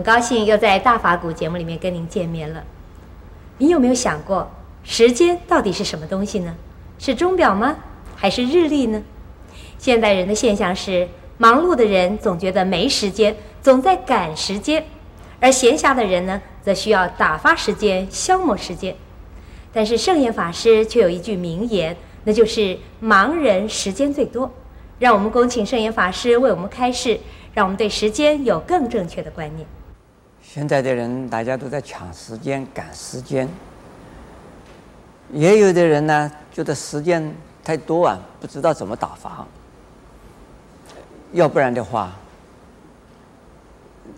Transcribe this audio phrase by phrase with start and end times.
[0.00, 2.64] 很高兴又在大法古节目里面跟您见面了。
[3.58, 4.50] 你有没有想过，
[4.82, 6.56] 时间到底是什么东西呢？
[6.98, 7.76] 是钟表吗？
[8.16, 9.02] 还是日历呢？
[9.76, 14.80] 现代人的现象是，忙碌的人总觉得没时间，总在赶时间；
[15.38, 18.96] 而闲暇的人呢，则需要打发时间、消磨时间。
[19.70, 24.50] 但是圣严法师却有一句名言，那就是“忙人时间最多”。
[24.98, 27.20] 让我们恭请圣严法师为我们开示，
[27.52, 29.68] 让我们对时间有更正确的观念。
[30.52, 33.48] 现在的人大家都在抢时间、赶时间，
[35.32, 37.32] 也有的人呢觉得时间
[37.62, 39.46] 太多啊，不知道怎么打发。
[41.30, 42.10] 要不然的话，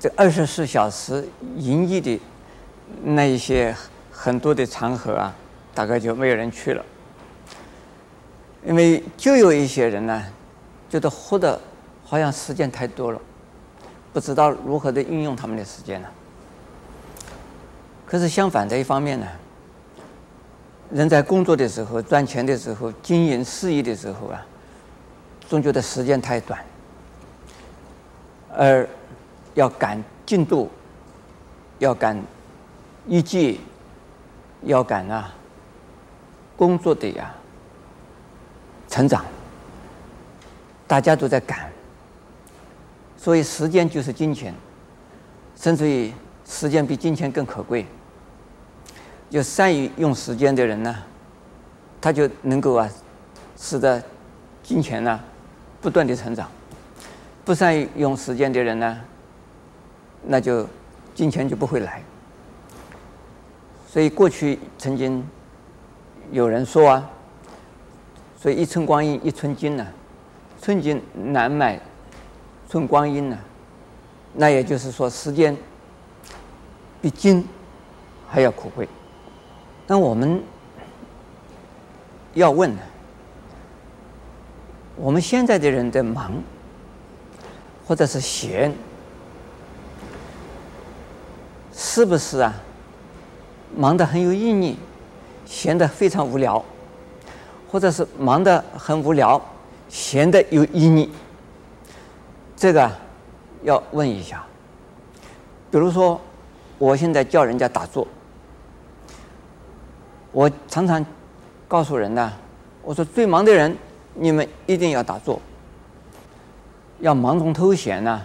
[0.00, 2.18] 这二十四小时营业的
[3.02, 3.76] 那一些
[4.10, 5.34] 很多的场合啊，
[5.74, 6.82] 大概就没有人去了，
[8.64, 10.24] 因为就有一些人呢，
[10.88, 11.60] 觉得活得
[12.02, 13.20] 好像时间太多了。
[14.14, 16.08] 不知道如何的运用他们的时间呢？
[18.06, 19.26] 可是相反的一方面呢，
[20.92, 24.46] 人在工作的时候、赚钱的时候、经营事业的时候啊，
[25.48, 26.64] 总觉得时间太短，
[28.56, 28.88] 而
[29.54, 30.70] 要赶进度，
[31.80, 32.16] 要赶
[33.08, 33.60] 业绩，
[34.62, 35.34] 要赶啊
[36.56, 37.34] 工作的呀
[38.88, 39.24] 成长，
[40.86, 41.73] 大家都在赶。
[43.24, 44.54] 所以时间就是金钱，
[45.56, 46.12] 甚至于
[46.44, 47.86] 时间比金钱更可贵。
[49.30, 50.94] 就善于用时间的人呢，
[52.02, 52.86] 他就能够啊，
[53.56, 54.02] 使得
[54.62, 55.18] 金钱呢
[55.80, 56.46] 不断的成长；
[57.46, 59.00] 不善于用时间的人呢，
[60.26, 60.68] 那就
[61.14, 62.02] 金钱就不会来。
[63.88, 65.26] 所以过去曾经
[66.30, 67.10] 有人说啊，
[68.38, 69.86] 所以一寸光阴一寸金呢，
[70.60, 71.80] 寸金难买。
[72.68, 73.38] 寸光阴呢，
[74.32, 75.56] 那也就是说，时间
[77.00, 77.46] 比金
[78.28, 78.88] 还要可贵。
[79.86, 80.42] 那我们
[82.32, 82.80] 要问呢，
[84.96, 86.32] 我们现在的人的忙，
[87.86, 88.72] 或者是闲，
[91.72, 92.54] 是不是啊？
[93.76, 94.76] 忙得很有意义，
[95.44, 96.64] 闲得非常无聊，
[97.70, 99.40] 或者是忙得很无聊，
[99.88, 101.10] 闲得有意义？
[102.64, 102.90] 这个
[103.62, 104.42] 要问一下，
[105.70, 106.18] 比如说，
[106.78, 108.08] 我现在叫人家打坐，
[110.32, 111.04] 我常常
[111.68, 112.32] 告诉人呢，
[112.82, 113.76] 我说最忙的人，
[114.14, 115.38] 你们一定要打坐，
[117.00, 118.22] 要忙中偷闲呢，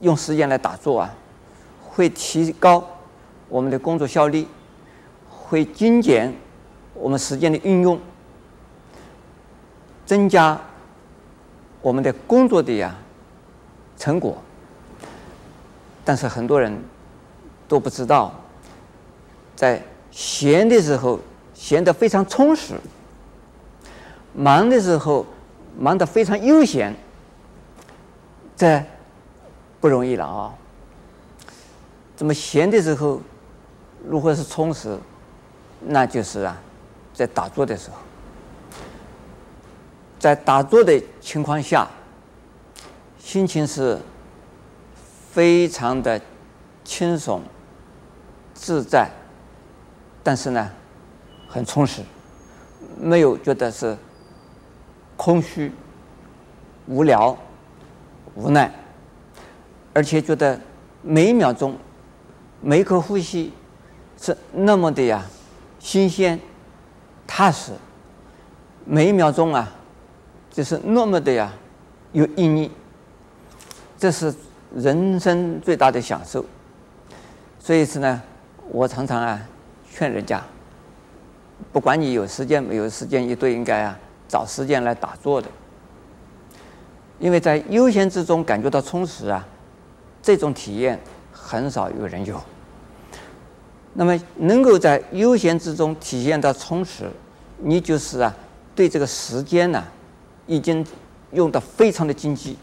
[0.00, 1.14] 用时间来打坐啊，
[1.90, 2.82] 会提高
[3.50, 4.46] 我们的工作效率，
[5.28, 6.34] 会精简
[6.94, 8.00] 我们时间的运用，
[10.06, 10.58] 增加
[11.82, 12.96] 我们的工作的呀。
[13.98, 14.38] 成果，
[16.04, 16.72] 但是很多人
[17.66, 18.32] 都不知道，
[19.56, 19.82] 在
[20.12, 21.18] 闲的时候
[21.52, 22.74] 闲得非常充实，
[24.32, 25.26] 忙的时候
[25.76, 26.94] 忙得非常悠闲，
[28.56, 28.80] 这
[29.80, 30.54] 不容易了啊！
[32.16, 33.20] 这么闲的时候
[34.08, 34.96] 如果是充实，
[35.80, 36.56] 那就是啊，
[37.12, 37.96] 在打坐的时候，
[40.20, 41.88] 在打坐的情况下。
[43.28, 43.98] 心情是
[45.30, 46.18] 非常的
[46.82, 47.42] 轻松
[48.54, 49.10] 自在，
[50.22, 50.70] 但是呢，
[51.46, 52.00] 很充实，
[52.98, 53.94] 没有觉得是
[55.14, 55.70] 空虚、
[56.86, 57.36] 无聊、
[58.34, 58.72] 无奈，
[59.92, 60.58] 而且觉得
[61.02, 61.76] 每一秒钟、
[62.62, 63.52] 每一口呼吸
[64.18, 65.22] 是那么的呀
[65.78, 66.40] 新鲜、
[67.26, 67.72] 踏实，
[68.86, 69.70] 每一秒钟啊，
[70.50, 71.52] 就是那么的呀
[72.12, 72.70] 有意义。
[73.98, 74.32] 这是
[74.76, 76.44] 人生最大的享受，
[77.58, 78.22] 所以是呢，
[78.70, 79.40] 我常常啊
[79.92, 80.40] 劝人家，
[81.72, 83.98] 不管你有时间没有时间，你都应该啊
[84.28, 85.48] 找时间来打坐的，
[87.18, 89.44] 因为在悠闲之中感觉到充实啊，
[90.22, 90.96] 这种体验
[91.32, 92.40] 很少有人有。
[93.94, 97.10] 那么能够在悠闲之中体验到充实，
[97.58, 98.32] 你就是啊
[98.76, 99.82] 对这个时间呢，
[100.46, 100.86] 已经
[101.32, 102.56] 用的非常的精济。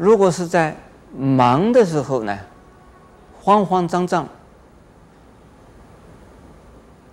[0.00, 0.74] 如果是在
[1.14, 2.38] 忙的时候呢，
[3.42, 4.26] 慌慌张张，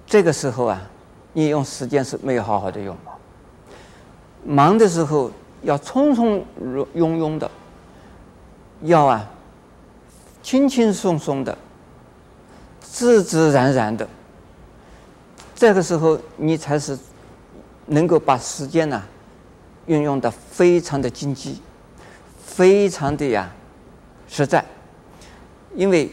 [0.06, 0.82] 这个时候啊，
[1.34, 2.96] 你用时间是没有好好的用。
[4.46, 5.30] 忙的时候
[5.64, 7.52] 要从从容容的，
[8.84, 9.30] 要啊，
[10.42, 11.58] 轻轻松松的，
[12.80, 14.08] 自自然然的，
[15.54, 16.98] 这个时候你才是
[17.88, 19.04] 能够把时间呢、
[19.88, 21.62] 运用的非常的经济。
[22.58, 23.52] 非常的呀，
[24.28, 24.66] 实在。
[25.76, 26.12] 因为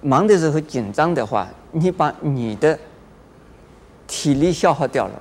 [0.00, 2.78] 忙的时候紧张的话，你把你的
[4.06, 5.20] 体力消耗掉了，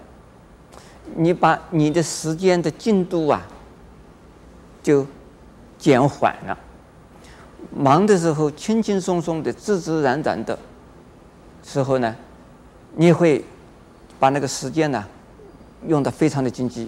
[1.16, 3.42] 你把你的时间的进度啊
[4.84, 5.04] 就
[5.80, 6.56] 减缓了。
[7.76, 10.56] 忙的时候轻轻松松的、自自然然的
[11.64, 12.16] 时候呢，
[12.94, 13.44] 你会
[14.20, 15.04] 把那个时间呢
[15.88, 16.88] 用的非常的经济，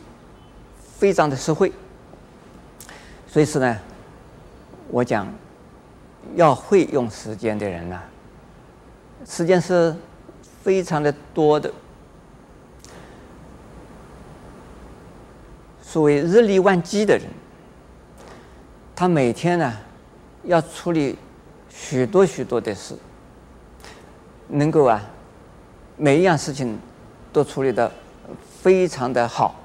[1.00, 1.74] 非常的实惠。
[3.28, 3.78] 所以是呢，
[4.90, 5.28] 我讲。
[6.36, 7.98] 要会用时间的人呢，
[9.26, 9.96] 时间是
[10.62, 11.72] 非常的多的。
[15.82, 17.24] 所谓日理万机的人，
[18.94, 19.74] 他每天呢
[20.44, 21.18] 要处理
[21.70, 22.94] 许多许多的事，
[24.50, 25.02] 能够啊
[25.96, 26.78] 每一样事情
[27.32, 27.90] 都处理的
[28.62, 29.56] 非常的好，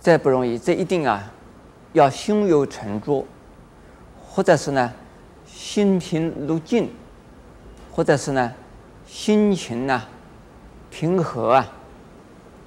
[0.00, 1.30] 这不容易，这一定啊
[1.92, 3.26] 要胸有成竹，
[4.20, 4.92] 或者是呢。
[5.52, 6.88] 心平如镜，
[7.92, 8.52] 或者是呢，
[9.06, 10.00] 心情呢、
[10.90, 11.68] 平和啊，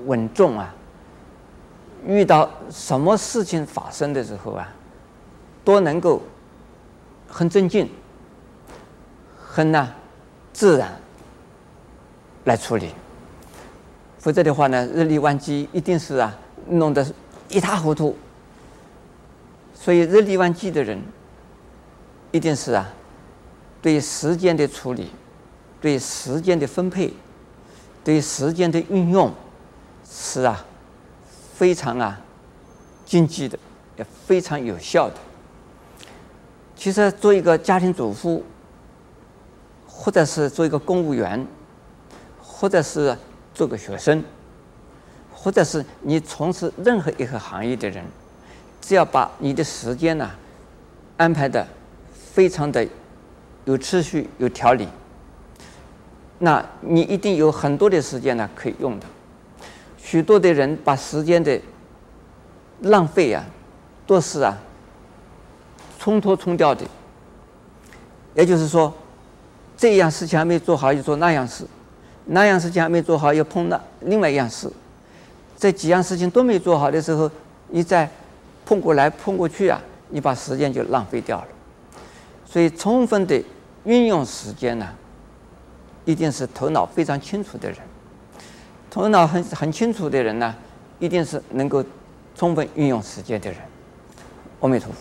[0.06, 0.76] 稳重啊。
[2.06, 4.70] 遇到什么事情发生的时候啊，
[5.64, 6.22] 都能够
[7.28, 7.90] 很镇静、
[9.42, 9.92] 很呢
[10.52, 11.00] 自然
[12.44, 12.90] 来处理。
[14.20, 16.38] 否则的话呢，日理万机一定是啊
[16.68, 17.06] 弄得
[17.50, 18.16] 一塌糊涂。
[19.74, 21.02] 所以日理万机的人。
[22.32, 22.92] 一定是啊，
[23.80, 25.12] 对时间的处理，
[25.80, 27.14] 对时间的分配，
[28.04, 29.32] 对时间的运用，
[30.04, 30.66] 是啊，
[31.54, 32.20] 非常啊，
[33.06, 33.56] 经济的，
[33.98, 35.16] 也非常有效的。
[36.76, 38.44] 其实做一个家庭主妇，
[39.86, 41.46] 或者是做一个公务员，
[42.42, 43.16] 或者是
[43.54, 44.24] 做个学生，
[45.32, 48.04] 或者是你从事任何一个行业的人，
[48.84, 50.30] 只要把你的时间呢，
[51.18, 51.66] 安排的。
[52.34, 52.84] 非常的
[53.66, 54.88] 有秩序、有条理，
[56.40, 59.06] 那你一定有很多的时间呢可以用的。
[59.98, 61.62] 许多的人把时间的
[62.82, 63.46] 浪费啊，
[64.08, 64.58] 都是啊
[66.00, 66.84] 冲脱冲掉的。
[68.34, 68.92] 也就是说，
[69.78, 71.66] 这样事情还没做好，又做那样事；
[72.26, 74.68] 那样事情还没做好，又碰那另外一样事。
[75.56, 77.30] 这几样事情都没做好的时候，
[77.68, 78.10] 你在
[78.66, 81.48] 碰过来碰过去啊，你把时间就浪费掉了。
[82.46, 83.42] 所以，充分的
[83.84, 84.88] 运用时间呢，
[86.06, 87.80] 一定是头脑非常清楚的人。
[88.90, 90.56] 头脑很很清楚的人呢，
[91.00, 91.84] 一定是能够
[92.36, 93.60] 充分运用时间的人。
[94.60, 94.98] 阿弥陀佛。